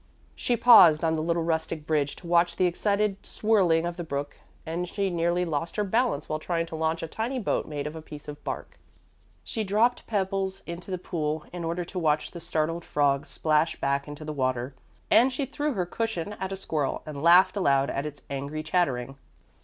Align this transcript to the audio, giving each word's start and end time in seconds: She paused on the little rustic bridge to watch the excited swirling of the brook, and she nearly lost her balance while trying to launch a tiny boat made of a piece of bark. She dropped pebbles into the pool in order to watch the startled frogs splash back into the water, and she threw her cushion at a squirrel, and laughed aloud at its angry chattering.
She 0.35 0.57
paused 0.57 1.03
on 1.05 1.13
the 1.13 1.21
little 1.21 1.43
rustic 1.43 1.85
bridge 1.85 2.15
to 2.15 2.25
watch 2.25 2.55
the 2.55 2.65
excited 2.65 3.23
swirling 3.23 3.85
of 3.85 3.97
the 3.97 4.03
brook, 4.03 4.37
and 4.65 4.89
she 4.89 5.11
nearly 5.11 5.45
lost 5.45 5.75
her 5.75 5.83
balance 5.83 6.27
while 6.27 6.39
trying 6.39 6.65
to 6.65 6.75
launch 6.75 7.03
a 7.03 7.07
tiny 7.07 7.37
boat 7.37 7.67
made 7.67 7.85
of 7.85 7.95
a 7.95 8.01
piece 8.01 8.27
of 8.27 8.43
bark. 8.43 8.79
She 9.43 9.63
dropped 9.63 10.07
pebbles 10.07 10.63
into 10.65 10.89
the 10.89 10.97
pool 10.97 11.45
in 11.53 11.63
order 11.63 11.85
to 11.85 11.99
watch 11.99 12.31
the 12.31 12.39
startled 12.39 12.83
frogs 12.83 13.29
splash 13.29 13.79
back 13.79 14.07
into 14.07 14.25
the 14.25 14.33
water, 14.33 14.73
and 15.11 15.31
she 15.31 15.45
threw 15.45 15.73
her 15.73 15.85
cushion 15.85 16.33
at 16.39 16.51
a 16.51 16.55
squirrel, 16.57 17.03
and 17.05 17.21
laughed 17.21 17.55
aloud 17.55 17.91
at 17.91 18.07
its 18.07 18.23
angry 18.27 18.63
chattering. 18.63 19.17